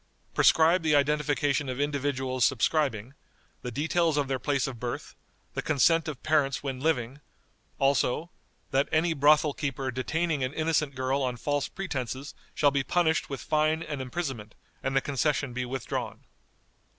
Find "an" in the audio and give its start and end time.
10.43-10.55